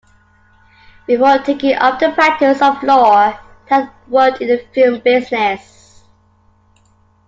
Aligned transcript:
Before 1.05 1.37
taking 1.37 1.75
up 1.75 1.99
the 1.99 2.09
practice 2.11 2.59
of 2.59 2.81
law 2.81 3.29
he 3.33 3.37
had 3.67 3.91
worked 4.07 4.41
in 4.41 4.47
the 4.47 4.57
film 4.73 4.99
business. 5.01 6.03